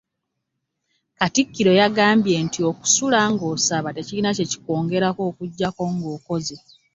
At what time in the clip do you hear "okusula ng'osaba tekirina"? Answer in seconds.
2.69-4.29